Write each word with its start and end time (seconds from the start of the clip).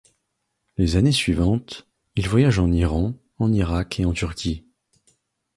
Les 0.77 0.95
années 0.95 1.11
suivantes, 1.11 1.87
il 2.15 2.27
voyage 2.27 2.57
en 2.57 2.71
Iran, 2.71 3.13
en 3.37 3.53
Irak 3.53 3.99
et 3.99 4.05
en 4.05 4.13
Turquie. 4.13 4.65